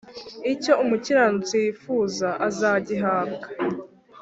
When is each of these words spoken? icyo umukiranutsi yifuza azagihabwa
icyo 0.53 0.73
umukiranutsi 0.83 1.55
yifuza 1.63 2.29
azagihabwa 2.47 3.47